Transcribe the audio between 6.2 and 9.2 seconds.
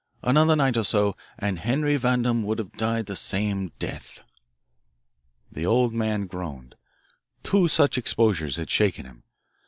groaned. Two such exposures had shaken